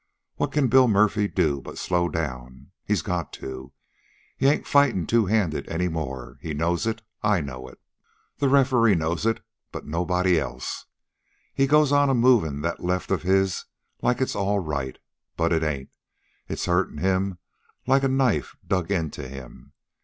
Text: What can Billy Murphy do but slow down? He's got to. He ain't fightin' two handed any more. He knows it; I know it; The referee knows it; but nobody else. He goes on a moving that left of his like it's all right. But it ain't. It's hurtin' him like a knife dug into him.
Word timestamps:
What 0.37 0.51
can 0.51 0.67
Billy 0.67 0.87
Murphy 0.87 1.27
do 1.27 1.61
but 1.61 1.77
slow 1.77 2.09
down? 2.09 2.71
He's 2.83 3.03
got 3.03 3.31
to. 3.33 3.71
He 4.35 4.47
ain't 4.47 4.65
fightin' 4.65 5.05
two 5.05 5.27
handed 5.27 5.69
any 5.69 5.89
more. 5.89 6.39
He 6.41 6.55
knows 6.55 6.87
it; 6.87 7.03
I 7.21 7.39
know 7.39 7.67
it; 7.67 7.79
The 8.39 8.49
referee 8.49 8.95
knows 8.95 9.27
it; 9.27 9.41
but 9.71 9.85
nobody 9.85 10.39
else. 10.39 10.85
He 11.53 11.67
goes 11.67 11.91
on 11.91 12.09
a 12.09 12.15
moving 12.15 12.61
that 12.61 12.83
left 12.83 13.11
of 13.11 13.21
his 13.21 13.65
like 14.01 14.21
it's 14.21 14.35
all 14.35 14.57
right. 14.57 14.97
But 15.37 15.53
it 15.53 15.61
ain't. 15.61 15.91
It's 16.47 16.65
hurtin' 16.65 16.97
him 16.97 17.37
like 17.85 18.01
a 18.01 18.07
knife 18.07 18.55
dug 18.67 18.89
into 18.89 19.27
him. 19.27 19.71